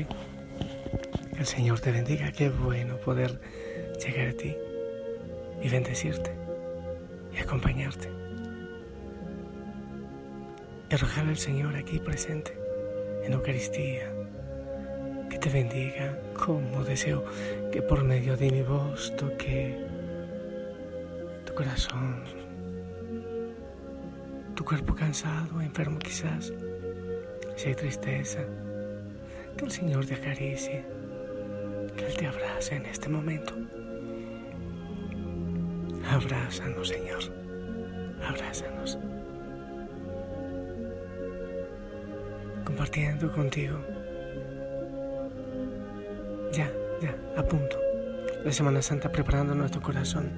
noches. 0.00 0.28
El 1.38 1.46
Señor 1.46 1.80
te 1.80 1.92
bendiga. 1.92 2.32
Qué 2.32 2.48
bueno 2.48 2.96
poder 2.96 3.40
llegar 4.04 4.28
a 4.28 4.32
ti 4.32 4.56
y 5.62 5.68
bendecirte 5.68 6.32
y 7.32 7.38
acompañarte. 7.38 8.10
Y 10.90 10.96
rogar 10.96 11.26
al 11.26 11.36
Señor 11.36 11.76
aquí 11.76 11.98
presente 11.98 12.56
en 13.24 13.32
Eucaristía 13.32 14.12
que 15.30 15.38
te 15.38 15.50
bendiga 15.50 16.18
como 16.32 16.82
deseo 16.84 17.24
que 17.70 17.82
por 17.82 18.02
medio 18.02 18.36
de 18.36 18.50
mi 18.50 18.62
voz 18.62 19.14
toque 19.16 19.76
tu 21.44 21.54
corazón, 21.54 22.24
tu 24.54 24.64
cuerpo 24.64 24.94
cansado, 24.94 25.60
enfermo 25.60 25.98
quizás, 25.98 26.52
si 27.56 27.68
hay 27.68 27.74
tristeza 27.74 28.40
que 29.58 29.64
el 29.64 29.70
Señor 29.72 30.06
te 30.06 30.14
acaricie, 30.14 30.84
que 31.96 32.06
Él 32.06 32.16
te 32.16 32.26
abrace 32.28 32.76
en 32.76 32.86
este 32.86 33.08
momento. 33.08 33.54
Abrázanos, 36.08 36.88
Señor. 36.88 37.20
Abrázanos. 38.22 38.98
Compartiendo 42.64 43.32
contigo. 43.32 43.78
Ya, 46.52 46.70
ya, 47.02 47.14
a 47.36 47.42
punto. 47.42 47.78
La 48.44 48.52
Semana 48.52 48.80
Santa 48.80 49.10
preparando 49.10 49.54
nuestro 49.56 49.82
corazón 49.82 50.30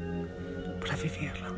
para 0.80 0.96
vivirlo. 0.96 1.54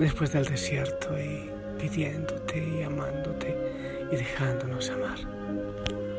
Después 0.00 0.32
del 0.32 0.44
desierto 0.44 1.16
y 1.18 1.50
pidiéndote 1.78 2.58
y 2.58 2.82
amándote 2.82 3.65
y 4.10 4.16
dejándonos 4.16 4.90
amar. 4.90 5.18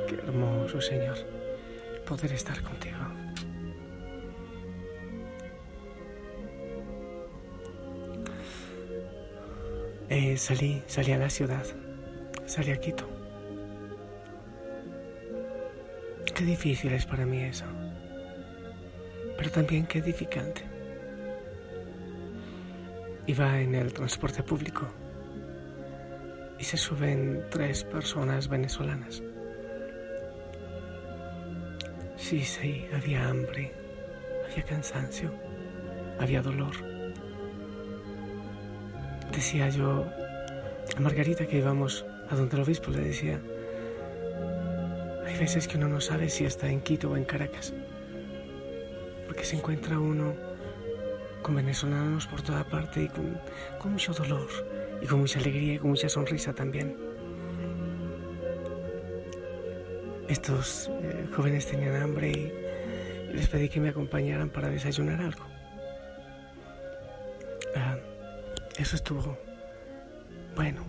Qué 0.07 0.15
hermoso, 0.15 0.81
Señor, 0.81 1.17
poder 2.05 2.33
estar 2.33 2.61
contigo. 2.61 2.97
Eh, 10.09 10.37
salí, 10.37 10.81
salí 10.87 11.11
a 11.11 11.17
la 11.17 11.29
ciudad, 11.29 11.65
salí 12.45 12.71
a 12.71 12.77
Quito. 12.77 13.07
Qué 16.33 16.43
difícil 16.45 16.93
es 16.93 17.05
para 17.05 17.25
mí 17.25 17.41
eso, 17.41 17.65
pero 19.37 19.49
también 19.51 19.85
qué 19.85 19.99
edificante. 19.99 20.63
Iba 23.25 23.59
en 23.59 23.75
el 23.75 23.91
transporte 23.91 24.43
público 24.43 24.87
y 26.59 26.63
se 26.63 26.77
suben 26.77 27.45
tres 27.49 27.83
personas 27.83 28.47
venezolanas. 28.47 29.21
Sí, 32.15 32.41
sí, 32.41 32.85
había 32.93 33.27
hambre, 33.27 33.71
había 34.49 34.63
cansancio, 34.63 35.31
había 36.19 36.41
dolor. 36.41 36.75
Decía 39.31 39.69
yo 39.69 40.05
a 40.95 40.99
Margarita 40.99 41.45
que 41.45 41.59
íbamos 41.59 42.05
a 42.29 42.35
donde 42.35 42.55
el 42.55 42.63
obispo, 42.63 42.91
le 42.91 43.01
decía, 43.01 43.39
hay 45.25 45.37
veces 45.37 45.67
que 45.67 45.77
uno 45.77 45.87
no 45.87 46.01
sabe 46.01 46.29
si 46.29 46.45
está 46.45 46.69
en 46.69 46.81
Quito 46.81 47.11
o 47.11 47.17
en 47.17 47.23
Caracas, 47.23 47.73
porque 49.27 49.43
se 49.43 49.57
encuentra 49.57 49.99
uno 49.99 50.33
con 51.43 51.55
venezolanos 51.55 52.27
por 52.27 52.41
toda 52.41 52.63
parte 52.63 53.03
y 53.03 53.07
con, 53.09 53.39
mucho 53.91 54.11
dolor 54.13 54.47
y 55.01 55.05
con 55.05 55.19
mucha 55.19 55.39
alegría 55.39 55.75
y 55.75 55.77
con 55.79 55.91
mucha 55.91 56.09
sonrisa 56.09 56.53
también. 56.53 56.95
Estos 60.27 60.89
eh, 61.01 61.27
jóvenes 61.33 61.67
tenían 61.67 61.95
hambre 61.95 62.31
y, 62.31 63.33
les 63.33 63.47
pedí 63.47 63.69
que 63.69 63.79
me 63.79 63.89
acompañaran 63.89 64.49
para 64.49 64.69
desayunar 64.69 65.21
algo. 65.21 65.43
Ah, 67.75 67.97
eso 68.77 68.95
estuvo 68.95 69.37
bueno, 70.55 70.83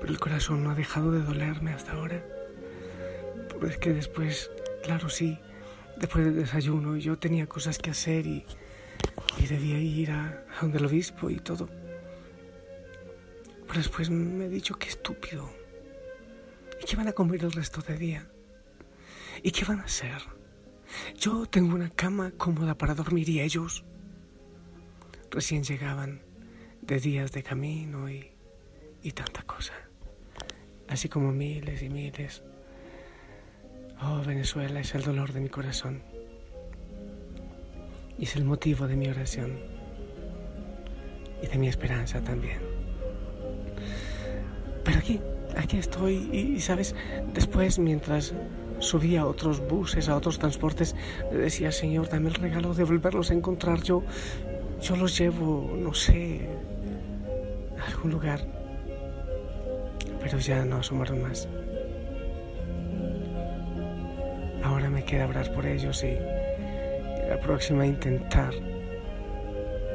pero 0.00 0.12
el 0.12 0.20
corazón 0.20 0.62
no 0.62 0.70
ha 0.70 0.74
dejado 0.74 1.10
de 1.10 1.22
dolerme 1.22 1.72
hasta 1.72 1.92
ahora. 1.92 2.24
Pues 3.58 3.78
que 3.78 3.92
después, 3.92 4.50
claro, 4.82 5.08
sí, 5.08 5.38
después 5.96 6.24
del 6.24 6.36
desayuno 6.36 6.96
yo 6.96 7.18
tenía 7.18 7.46
cosas 7.46 7.78
que 7.78 7.90
hacer 7.90 8.26
y, 8.26 8.46
debía 9.48 9.78
ir 9.80 10.12
a 10.12 10.44
donde 10.60 10.78
el 10.78 10.86
obispo 10.86 11.28
y 11.28 11.36
todo. 11.36 11.68
Pero 13.70 13.82
después 13.82 14.10
me 14.10 14.46
he 14.46 14.48
dicho 14.48 14.74
que 14.74 14.88
estúpido. 14.88 15.48
¿Y 16.82 16.86
qué 16.86 16.96
van 16.96 17.06
a 17.06 17.12
comer 17.12 17.44
el 17.44 17.52
resto 17.52 17.80
del 17.80 18.00
día? 18.00 18.28
¿Y 19.44 19.52
qué 19.52 19.64
van 19.64 19.78
a 19.78 19.84
hacer? 19.84 20.20
Yo 21.16 21.46
tengo 21.46 21.76
una 21.76 21.88
cama 21.88 22.32
cómoda 22.36 22.76
para 22.76 22.96
dormir 22.96 23.28
y 23.28 23.40
ellos 23.40 23.84
recién 25.30 25.62
llegaban 25.62 26.20
de 26.82 26.98
días 26.98 27.30
de 27.30 27.44
camino 27.44 28.10
y, 28.10 28.32
y 29.04 29.12
tanta 29.12 29.44
cosa. 29.44 29.74
Así 30.88 31.08
como 31.08 31.30
miles 31.30 31.80
y 31.80 31.90
miles. 31.90 32.42
Oh, 34.02 34.20
Venezuela 34.26 34.80
es 34.80 34.96
el 34.96 35.04
dolor 35.04 35.32
de 35.32 35.42
mi 35.42 35.48
corazón. 35.48 36.02
Y 38.18 38.24
es 38.24 38.34
el 38.34 38.44
motivo 38.44 38.88
de 38.88 38.96
mi 38.96 39.06
oración. 39.06 39.60
Y 41.40 41.46
de 41.46 41.56
mi 41.56 41.68
esperanza 41.68 42.20
también. 42.20 42.69
Pero 44.84 44.98
aquí, 44.98 45.20
aquí 45.56 45.78
estoy 45.78 46.28
y, 46.32 46.60
sabes, 46.60 46.94
después 47.34 47.78
mientras 47.78 48.34
subía 48.78 49.22
a 49.22 49.26
otros 49.26 49.60
buses, 49.68 50.08
a 50.08 50.16
otros 50.16 50.38
transportes, 50.38 50.94
le 51.30 51.38
decía, 51.38 51.70
Señor, 51.70 52.08
dame 52.08 52.28
el 52.28 52.34
regalo 52.34 52.74
de 52.74 52.84
volverlos 52.84 53.30
a 53.30 53.34
encontrar. 53.34 53.82
Yo, 53.82 54.02
yo 54.80 54.96
los 54.96 55.18
llevo, 55.18 55.70
no 55.76 55.92
sé, 55.92 56.48
a 57.78 57.90
algún 57.90 58.12
lugar. 58.12 58.40
Pero 60.20 60.38
ya 60.38 60.64
no 60.64 60.76
asomaron 60.76 61.22
más. 61.22 61.48
Ahora 64.62 64.90
me 64.90 65.04
queda 65.04 65.26
orar 65.26 65.52
por 65.52 65.66
ellos 65.66 66.04
y, 66.04 66.08
y 66.08 67.28
la 67.28 67.38
próxima 67.40 67.86
intentar 67.86 68.52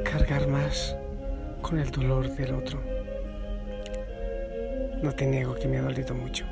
cargar 0.04 0.48
más 0.48 0.96
con 1.62 1.78
el 1.78 1.90
dolor 1.90 2.28
del 2.36 2.54
otro. 2.54 2.95
No 5.02 5.12
te 5.12 5.26
niego 5.26 5.54
que 5.54 5.68
me 5.68 5.78
ha 5.78 5.82
dolido 5.82 6.14
mucho. 6.14 6.44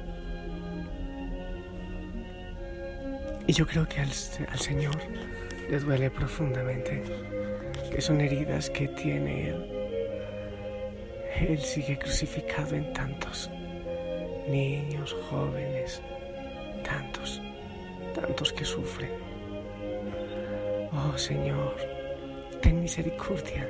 Y 3.47 3.53
yo 3.53 3.67
creo 3.67 3.87
que 3.89 4.01
al, 4.01 4.09
al, 4.09 4.59
Señor 4.59 4.97
le 5.71 5.79
duele 5.79 6.11
profundamente, 6.11 7.03
que 7.91 8.01
son 8.01 8.21
heridas 8.21 8.71
que 8.71 8.89
tiene 8.89 9.49
Él. 9.49 9.71
Él 11.49 11.59
sigue 11.61 11.99
crucificado 11.99 12.75
en 12.75 12.93
tantos 12.93 13.51
niños, 14.49 15.15
jóvenes, 15.29 16.01
tantos, 16.85 17.41
tantos 18.15 18.53
que 18.53 18.65
sufren. 18.65 19.11
Oh 20.93 21.17
Señor, 21.19 21.77
ten 22.63 22.81
misericordia 22.81 23.69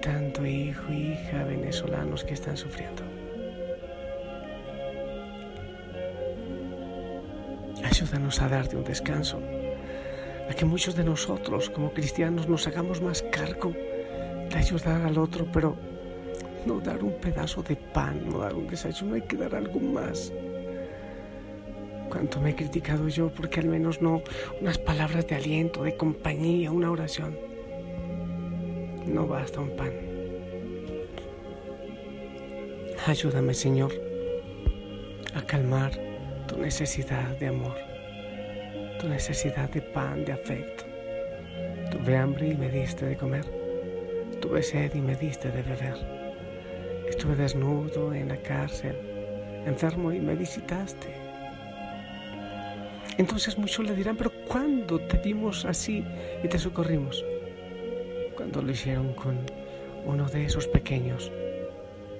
tanto 0.00 0.46
hijo 0.46 0.90
e 0.90 0.96
hija 1.12 1.44
venezolanos 1.44 2.24
que 2.24 2.34
están 2.34 2.56
sufriendo. 2.56 3.02
Ayúdanos 7.84 8.40
a 8.40 8.48
darte 8.48 8.76
un 8.76 8.84
descanso, 8.84 9.40
a 10.48 10.54
que 10.54 10.64
muchos 10.64 10.94
de 10.96 11.04
nosotros 11.04 11.70
como 11.70 11.92
cristianos 11.92 12.48
nos 12.48 12.66
hagamos 12.66 13.00
más 13.02 13.22
cargo 13.22 13.72
de 13.72 14.56
ayudar 14.56 15.02
al 15.02 15.18
otro, 15.18 15.46
pero 15.52 15.76
no 16.66 16.80
dar 16.80 17.02
un 17.02 17.14
pedazo 17.14 17.62
de 17.62 17.76
pan, 17.76 18.28
no 18.28 18.38
dar 18.38 18.54
un 18.54 18.66
desayuno, 18.66 19.14
hay 19.14 19.22
que 19.22 19.36
dar 19.36 19.54
algo 19.54 19.80
más. 19.80 20.32
Cuánto 22.08 22.40
me 22.40 22.50
he 22.50 22.54
criticado 22.56 23.06
yo 23.08 23.30
porque 23.30 23.60
al 23.60 23.68
menos 23.68 24.02
no 24.02 24.22
unas 24.60 24.78
palabras 24.78 25.26
de 25.26 25.36
aliento, 25.36 25.84
de 25.84 25.96
compañía, 25.96 26.72
una 26.72 26.90
oración. 26.90 27.49
No 29.06 29.26
basta 29.26 29.60
un 29.60 29.70
pan. 29.76 29.92
Ayúdame, 33.06 33.54
Señor, 33.54 33.92
a 35.34 35.42
calmar 35.42 35.92
tu 36.46 36.58
necesidad 36.58 37.36
de 37.38 37.46
amor, 37.48 37.76
tu 39.00 39.08
necesidad 39.08 39.70
de 39.70 39.80
pan, 39.80 40.24
de 40.24 40.32
afecto. 40.32 40.84
Tuve 41.90 42.16
hambre 42.16 42.48
y 42.48 42.54
me 42.54 42.68
diste 42.68 43.06
de 43.06 43.16
comer. 43.16 43.44
Tuve 44.40 44.62
sed 44.62 44.94
y 44.94 45.00
me 45.00 45.16
diste 45.16 45.50
de 45.50 45.62
beber. 45.62 45.96
Estuve 47.08 47.34
desnudo 47.36 48.14
en 48.14 48.28
la 48.28 48.36
cárcel, 48.36 48.96
enfermo 49.66 50.12
y 50.12 50.20
me 50.20 50.34
visitaste. 50.34 51.08
Entonces 53.18 53.58
muchos 53.58 53.86
le 53.86 53.94
dirán, 53.94 54.16
pero 54.16 54.30
¿cuándo 54.46 55.00
te 55.00 55.18
vimos 55.18 55.64
así 55.64 56.04
y 56.42 56.48
te 56.48 56.58
socorrimos? 56.58 57.24
Lo 58.52 58.70
hicieron 58.70 59.14
con 59.14 59.38
uno 60.04 60.28
de 60.28 60.44
esos 60.44 60.66
pequeños, 60.66 61.32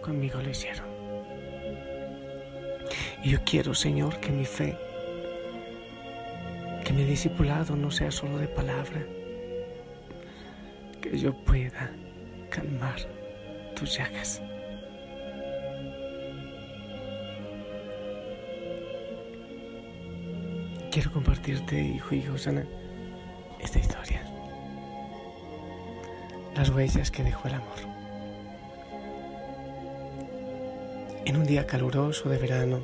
conmigo 0.00 0.41
lo 0.41 0.49
hicieron. 0.49 0.87
Y 3.23 3.31
yo 3.31 3.38
quiero, 3.44 3.75
Señor, 3.75 4.19
que 4.21 4.31
mi 4.31 4.47
fe, 4.47 4.77
que 6.85 6.93
mi 6.94 7.05
discipulado 7.05 7.77
no 7.77 7.91
sea 7.91 8.11
solo 8.11 8.38
de 8.38 8.49
palabra, 8.49 9.05
que 11.03 11.19
yo 11.19 11.35
pueda 11.35 11.91
calmar 12.49 13.00
tus 13.76 13.99
llagas. 13.99 14.41
Quiero 20.91 21.12
compartirte, 21.12 21.81
hijo 21.81 22.15
y 22.15 22.23
Josana, 22.23 22.67
esta 23.61 23.79
historia. 23.79 24.19
Las 26.61 26.69
huellas 26.69 27.11
que 27.11 27.23
dejó 27.23 27.49
el 27.49 27.55
amor. 27.55 27.79
En 31.25 31.39
un 31.39 31.47
día 31.47 31.67
caluroso 31.67 32.29
de 32.29 32.37
verano, 32.37 32.81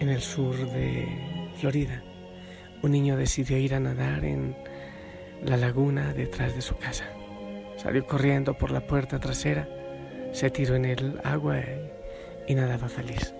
en 0.00 0.10
el 0.10 0.20
sur 0.20 0.54
de 0.54 1.50
Florida, 1.58 2.02
un 2.82 2.90
niño 2.90 3.16
decidió 3.16 3.56
ir 3.56 3.74
a 3.74 3.80
nadar 3.80 4.22
en 4.22 4.54
la 5.42 5.56
laguna 5.56 6.12
detrás 6.12 6.54
de 6.54 6.60
su 6.60 6.76
casa. 6.76 7.06
Salió 7.78 8.06
corriendo 8.06 8.52
por 8.52 8.70
la 8.70 8.86
puerta 8.86 9.18
trasera, 9.18 9.66
se 10.32 10.50
tiró 10.50 10.74
en 10.74 10.84
el 10.84 11.20
agua 11.24 11.62
y 12.46 12.54
nadaba 12.54 12.90
feliz. 12.90 13.32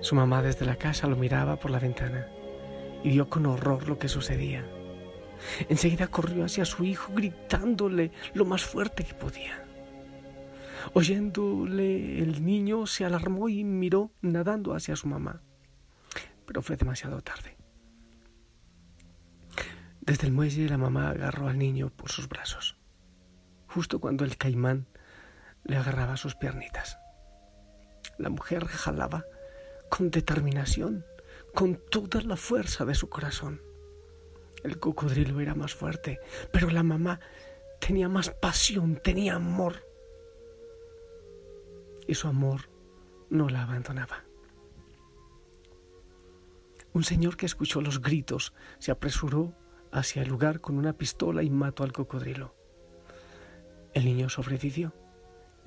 Su 0.00 0.14
mamá 0.14 0.40
desde 0.40 0.64
la 0.64 0.76
casa 0.76 1.06
lo 1.06 1.16
miraba 1.16 1.56
por 1.56 1.70
la 1.70 1.80
ventana 1.80 2.28
y 3.04 3.10
vio 3.10 3.28
con 3.28 3.44
horror 3.44 3.86
lo 3.86 3.98
que 3.98 4.08
sucedía. 4.08 4.64
Enseguida 5.68 6.08
corrió 6.08 6.44
hacia 6.44 6.64
su 6.64 6.84
hijo 6.84 7.12
gritándole 7.14 8.12
lo 8.34 8.44
más 8.44 8.64
fuerte 8.64 9.04
que 9.04 9.14
podía. 9.14 9.64
Oyéndole 10.92 12.18
el 12.18 12.44
niño 12.44 12.86
se 12.86 13.04
alarmó 13.04 13.48
y 13.48 13.64
miró 13.64 14.12
nadando 14.22 14.74
hacia 14.74 14.96
su 14.96 15.08
mamá, 15.08 15.42
pero 16.46 16.62
fue 16.62 16.76
demasiado 16.76 17.20
tarde. 17.20 17.56
Desde 20.00 20.26
el 20.26 20.32
muelle 20.32 20.68
la 20.68 20.78
mamá 20.78 21.10
agarró 21.10 21.48
al 21.48 21.58
niño 21.58 21.90
por 21.90 22.10
sus 22.10 22.28
brazos, 22.28 22.76
justo 23.68 24.00
cuando 24.00 24.24
el 24.24 24.36
caimán 24.36 24.86
le 25.64 25.76
agarraba 25.76 26.16
sus 26.16 26.34
piernitas. 26.34 26.98
La 28.18 28.30
mujer 28.30 28.66
jalaba 28.66 29.24
con 29.88 30.10
determinación, 30.10 31.04
con 31.54 31.78
toda 31.90 32.22
la 32.22 32.36
fuerza 32.36 32.84
de 32.84 32.94
su 32.94 33.08
corazón. 33.08 33.60
El 34.62 34.78
cocodrilo 34.78 35.40
era 35.40 35.54
más 35.54 35.74
fuerte, 35.74 36.18
pero 36.52 36.70
la 36.70 36.82
mamá 36.82 37.20
tenía 37.80 38.08
más 38.08 38.30
pasión, 38.30 38.96
tenía 39.02 39.36
amor. 39.36 39.86
Y 42.06 42.14
su 42.14 42.28
amor 42.28 42.68
no 43.30 43.48
la 43.48 43.62
abandonaba. 43.62 44.24
Un 46.92 47.04
señor 47.04 47.36
que 47.36 47.46
escuchó 47.46 47.80
los 47.80 48.02
gritos 48.02 48.52
se 48.78 48.90
apresuró 48.90 49.54
hacia 49.92 50.22
el 50.22 50.28
lugar 50.28 50.60
con 50.60 50.76
una 50.76 50.92
pistola 50.92 51.42
y 51.42 51.50
mató 51.50 51.84
al 51.84 51.92
cocodrilo. 51.92 52.54
El 53.94 54.04
niño 54.04 54.28
sobrevivió, 54.28 54.92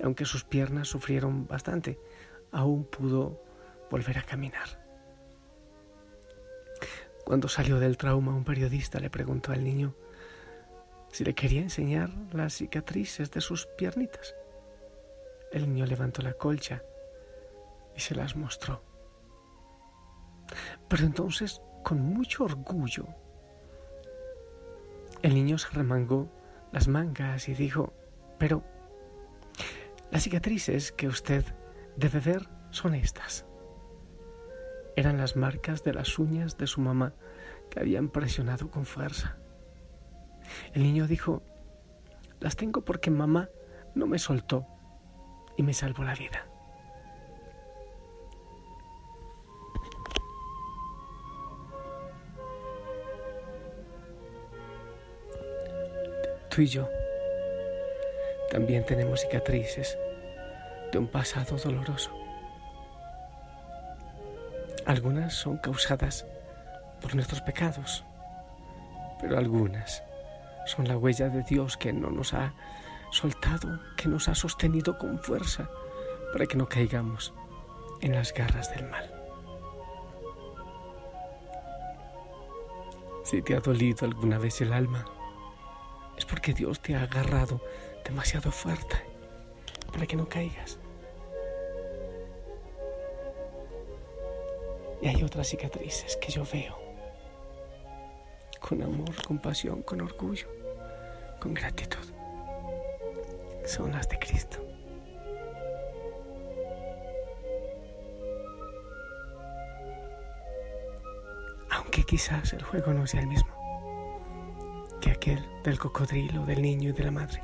aunque 0.02 0.24
sus 0.24 0.44
piernas 0.44 0.88
sufrieron 0.88 1.46
bastante, 1.46 1.98
aún 2.52 2.84
pudo 2.84 3.42
volver 3.90 4.18
a 4.18 4.22
caminar. 4.22 4.83
Cuando 7.24 7.48
salió 7.48 7.78
del 7.80 7.96
trauma, 7.96 8.34
un 8.34 8.44
periodista 8.44 9.00
le 9.00 9.08
preguntó 9.08 9.52
al 9.52 9.64
niño 9.64 9.94
si 11.10 11.24
le 11.24 11.34
quería 11.34 11.62
enseñar 11.62 12.10
las 12.32 12.54
cicatrices 12.54 13.30
de 13.30 13.40
sus 13.40 13.66
piernitas. 13.66 14.34
El 15.52 15.68
niño 15.72 15.86
levantó 15.86 16.20
la 16.22 16.34
colcha 16.34 16.82
y 17.96 18.00
se 18.00 18.14
las 18.14 18.36
mostró. 18.36 18.82
Pero 20.88 21.04
entonces, 21.04 21.62
con 21.82 22.00
mucho 22.00 22.44
orgullo, 22.44 23.06
el 25.22 25.34
niño 25.34 25.56
se 25.56 25.70
remangó 25.70 26.28
las 26.72 26.88
mangas 26.88 27.48
y 27.48 27.54
dijo, 27.54 27.94
pero 28.38 28.62
las 30.10 30.24
cicatrices 30.24 30.92
que 30.92 31.08
usted 31.08 31.44
debe 31.96 32.20
ver 32.20 32.48
son 32.70 32.94
estas 32.94 33.46
eran 34.96 35.18
las 35.18 35.36
marcas 35.36 35.82
de 35.82 35.92
las 35.92 36.18
uñas 36.18 36.56
de 36.56 36.66
su 36.66 36.80
mamá 36.80 37.12
que 37.70 37.80
habían 37.80 38.08
presionado 38.08 38.70
con 38.70 38.86
fuerza. 38.86 39.36
El 40.72 40.82
niño 40.82 41.06
dijo, 41.06 41.42
las 42.40 42.56
tengo 42.56 42.84
porque 42.84 43.10
mamá 43.10 43.48
no 43.94 44.06
me 44.06 44.18
soltó 44.18 44.66
y 45.56 45.62
me 45.62 45.72
salvó 45.72 46.04
la 46.04 46.14
vida. 46.14 46.46
Tú 56.50 56.62
y 56.62 56.66
yo 56.66 56.88
también 58.50 58.86
tenemos 58.86 59.22
cicatrices 59.22 59.98
de 60.92 60.98
un 60.98 61.08
pasado 61.08 61.56
doloroso. 61.56 62.23
Algunas 64.86 65.32
son 65.32 65.56
causadas 65.56 66.26
por 67.00 67.14
nuestros 67.14 67.40
pecados, 67.40 68.04
pero 69.20 69.38
algunas 69.38 70.02
son 70.66 70.86
la 70.86 70.98
huella 70.98 71.30
de 71.30 71.42
Dios 71.42 71.78
que 71.78 71.92
no 71.92 72.10
nos 72.10 72.34
ha 72.34 72.52
soltado, 73.10 73.80
que 73.96 74.08
nos 74.08 74.28
ha 74.28 74.34
sostenido 74.34 74.98
con 74.98 75.18
fuerza 75.18 75.70
para 76.32 76.46
que 76.46 76.56
no 76.56 76.68
caigamos 76.68 77.32
en 78.02 78.12
las 78.12 78.34
garras 78.34 78.74
del 78.74 78.90
mal. 78.90 79.10
Si 83.24 83.40
te 83.40 83.56
ha 83.56 83.60
dolido 83.60 84.06
alguna 84.06 84.38
vez 84.38 84.60
el 84.60 84.74
alma, 84.74 85.06
es 86.18 86.26
porque 86.26 86.52
Dios 86.52 86.80
te 86.80 86.94
ha 86.94 87.04
agarrado 87.04 87.60
demasiado 88.04 88.52
fuerte 88.52 88.96
para 89.92 90.06
que 90.06 90.16
no 90.16 90.28
caigas. 90.28 90.78
Y 95.04 95.08
hay 95.08 95.22
otras 95.22 95.48
cicatrices 95.48 96.16
que 96.16 96.32
yo 96.32 96.44
veo 96.50 96.78
con 98.58 98.80
amor, 98.80 99.14
con 99.26 99.38
pasión, 99.38 99.82
con 99.82 100.00
orgullo, 100.00 100.48
con 101.38 101.52
gratitud. 101.52 102.06
Son 103.66 103.92
las 103.92 104.08
de 104.08 104.18
Cristo. 104.18 104.66
Aunque 111.68 112.02
quizás 112.04 112.54
el 112.54 112.62
juego 112.62 112.94
no 112.94 113.06
sea 113.06 113.20
el 113.20 113.26
mismo 113.26 113.52
que 115.02 115.10
aquel 115.10 115.44
del 115.64 115.78
cocodrilo, 115.78 116.46
del 116.46 116.62
niño 116.62 116.88
y 116.88 116.92
de 116.92 117.04
la 117.04 117.10
madre. 117.10 117.42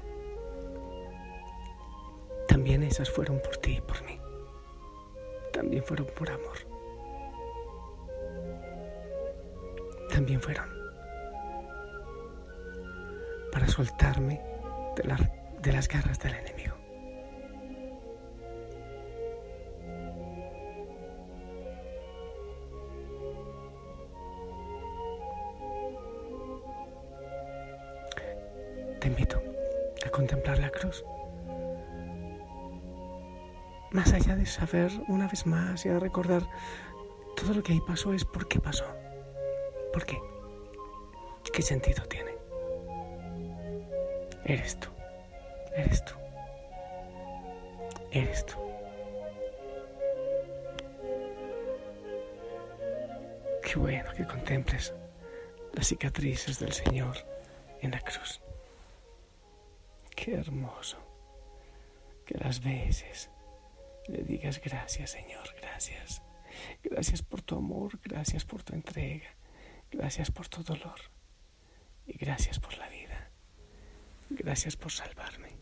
También 2.49 2.83
esas 2.85 3.11
fueron 3.11 3.39
por 3.43 3.59
ti 3.59 3.73
y 3.73 3.81
por 3.83 4.03
mí. 4.05 4.19
También 5.53 5.85
fueron 5.85 6.07
por 6.17 6.31
amor. 6.31 6.70
También 10.11 10.41
fueron 10.41 10.81
para 13.53 13.67
soltarme 13.67 14.41
de, 14.97 15.73
las 15.73 15.89
garras 15.89 16.19
del 16.19 16.35
enemigo. 16.35 16.75
Te 29.01 29.09
invito 29.09 29.43
a 30.07 30.11
contemplar 30.11 30.59
la 30.59 30.71
cruz. 30.71 31.05
Más 33.93 34.13
allá 34.13 34.37
de 34.37 34.47
saber 34.47 34.93
una 35.09 35.27
vez 35.27 35.47
más 35.47 35.85
y 35.85 35.89
a 35.89 35.99
recordar 35.99 36.43
todo 37.37 37.55
lo 37.55 37.63
que 37.63 37.73
ahí 37.73 37.81
pasó 37.87 38.13
es 38.13 38.25
por 38.25 38.47
qué 38.47 38.61
pasó. 38.61 38.85
¿Por 39.93 40.07
qué? 40.07 40.19
¿Qué 41.53 41.63
sentido 41.63 42.05
tiene? 42.05 42.35
Eres 44.45 44.79
tú. 44.79 44.89
Eres 45.75 46.05
tú. 46.05 46.15
Eres 48.13 48.47
tú. 48.47 48.57
Qué 53.63 53.79
bueno 53.79 54.11
que 54.17 54.27
contemples 54.27 54.95
las 55.75 55.87
cicatrices 55.89 56.59
del 56.59 56.73
Señor 56.73 57.17
en 57.81 57.93
la 57.93 58.01
cruz. 58.01 58.41
Qué 60.17 60.35
hermoso 60.35 60.99
que 62.27 62.37
las 62.39 62.63
veces 62.63 63.31
le 64.09 64.23
digas 64.23 64.61
gracias 64.61 65.11
Señor, 65.11 65.55
gracias. 65.61 66.23
Gracias 66.83 67.23
por 67.23 67.43
tu 67.43 67.57
amor, 67.57 67.99
gracias 68.03 68.45
por 68.45 68.63
tu 68.63 68.75
entrega, 68.75 69.35
gracias 69.91 70.31
por 70.31 70.49
tu 70.49 70.63
dolor 70.63 71.01
y 72.07 72.17
gracias 72.19 72.59
por 72.59 72.77
la 72.79 72.89
vida. 72.89 73.31
Gracias 74.31 74.77
por 74.77 74.93
salvarme. 74.93 75.59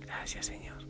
Gracias 0.00 0.46
Señor. 0.46 0.86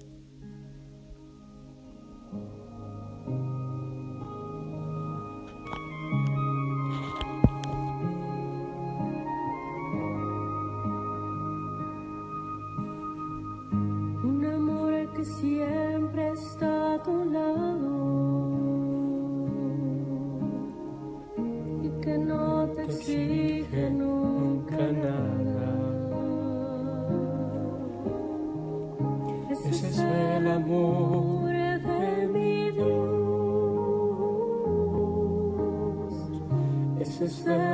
Es 37.23 37.47
el 37.47 37.70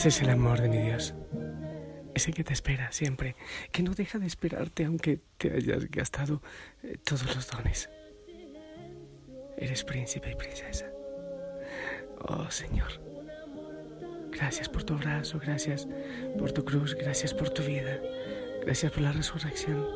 ese 0.00 0.08
es 0.08 0.22
el 0.22 0.30
amor 0.30 0.62
de 0.62 0.70
mi 0.70 0.78
Dios. 0.78 1.12
Ese 2.14 2.32
que 2.32 2.42
te 2.42 2.54
espera 2.54 2.90
siempre, 2.90 3.36
que 3.70 3.82
no 3.82 3.92
deja 3.92 4.18
de 4.18 4.26
esperarte 4.26 4.86
aunque 4.86 5.20
te 5.36 5.52
hayas 5.52 5.90
gastado 5.90 6.40
eh, 6.82 6.96
todos 7.04 7.36
los 7.36 7.50
dones. 7.50 7.90
Eres 9.58 9.84
príncipe 9.84 10.30
y 10.30 10.36
princesa. 10.36 10.86
Oh 12.18 12.50
Señor, 12.50 12.88
gracias 14.30 14.70
por 14.70 14.84
tu 14.84 14.94
abrazo, 14.94 15.38
gracias 15.38 15.86
por 16.38 16.50
tu 16.52 16.64
cruz, 16.64 16.94
gracias 16.94 17.34
por 17.34 17.50
tu 17.50 17.62
vida, 17.62 18.00
gracias 18.64 18.92
por 18.92 19.02
la 19.02 19.12
resurrección 19.12 19.86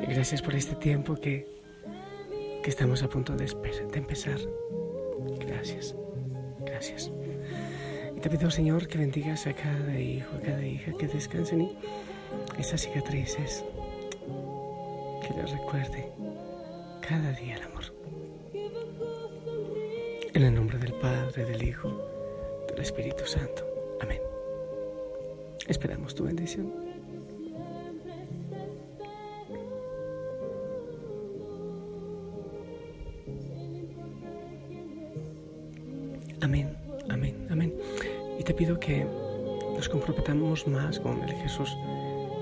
y 0.00 0.06
gracias 0.06 0.40
por 0.40 0.54
este 0.54 0.74
tiempo 0.76 1.16
que, 1.16 1.46
que 2.62 2.70
estamos 2.70 3.02
a 3.02 3.10
punto 3.10 3.36
de, 3.36 3.44
de 3.44 3.98
empezar. 3.98 4.38
Gracias, 5.38 5.94
gracias. 6.64 7.10
Te 8.22 8.28
pido, 8.28 8.50
Señor, 8.50 8.86
que 8.86 8.98
bendigas 8.98 9.46
a 9.46 9.54
cada 9.54 9.98
hijo, 9.98 10.36
a 10.36 10.40
cada 10.40 10.66
hija, 10.66 10.92
que 10.98 11.08
descansen 11.08 11.62
y 11.62 11.78
esas 12.58 12.82
cicatrices, 12.82 13.64
que 15.22 15.34
les 15.40 15.50
recuerde 15.50 16.12
cada 17.00 17.32
día 17.32 17.56
el 17.56 17.62
amor. 17.62 17.84
En 20.34 20.42
el 20.42 20.54
nombre 20.54 20.78
del 20.78 20.92
Padre, 20.94 21.46
del 21.46 21.62
Hijo, 21.62 21.90
del 22.68 22.80
Espíritu 22.80 23.24
Santo. 23.24 23.66
Amén. 24.02 24.20
Esperamos 25.66 26.14
tu 26.14 26.24
bendición. 26.24 26.89
Que 38.80 39.06
nos 39.74 39.88
comprometamos 39.88 40.66
más 40.66 40.98
con 40.98 41.22
el 41.22 41.32
Jesús 41.36 41.76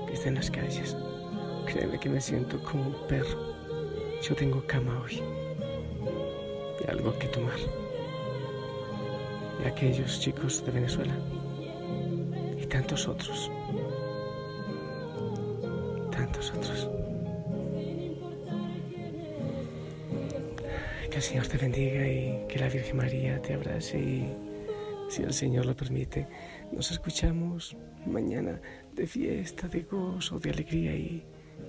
que 0.07 0.13
está 0.13 0.29
en 0.29 0.35
las 0.35 0.49
calles. 0.49 0.95
Créeme 1.65 1.99
que 1.99 2.09
me 2.09 2.21
siento 2.21 2.61
como 2.63 2.87
un 2.87 3.07
perro. 3.07 3.55
Yo 4.21 4.35
tengo 4.35 4.63
cama 4.65 5.01
hoy 5.03 5.21
y 6.81 6.89
algo 6.89 7.17
que 7.19 7.27
tomar. 7.27 7.59
Y 9.63 9.67
aquellos 9.67 10.19
chicos 10.19 10.65
de 10.65 10.71
Venezuela 10.71 11.13
y 12.57 12.65
tantos 12.65 13.07
otros. 13.07 13.51
Tantos 16.11 16.51
otros. 16.51 16.89
Que 21.09 21.15
el 21.15 21.21
Señor 21.21 21.47
te 21.47 21.57
bendiga 21.57 22.07
y 22.07 22.45
que 22.47 22.59
la 22.59 22.69
Virgen 22.69 22.97
María 22.97 23.41
te 23.41 23.53
abrace 23.53 23.99
y 23.99 24.48
si 25.09 25.23
el 25.23 25.33
Señor 25.33 25.65
lo 25.65 25.75
permite, 25.75 26.27
nos 26.71 26.91
escuchamos 26.91 27.75
mañana 28.05 28.61
de 28.93 29.07
fiesta, 29.07 29.67
de 29.67 29.81
gozo, 29.81 30.39
de 30.39 30.51
alegría 30.51 30.93
y 30.93 31.25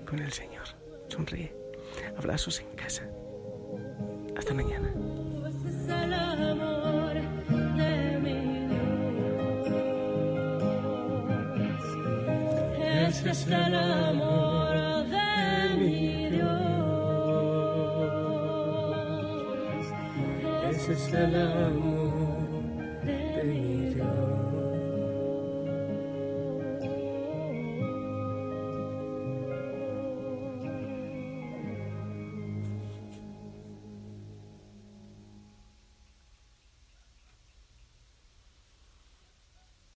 con 0.07 0.19
el 0.21 0.31
Señor. 0.31 0.67
Sonríe. 1.09 1.53
Abrazos 2.17 2.61
en 2.61 2.69
casa. 2.77 3.09
Hasta 4.37 4.55
mañana. 4.55 4.93
Es 13.31 13.47
el 13.47 13.75
amor 13.75 15.05
de 15.09 15.79
mi 15.79 16.31
Dios. 16.31 16.51
Ese 20.71 20.93
es 20.93 21.13
el 21.13 21.35
amor 21.37 22.00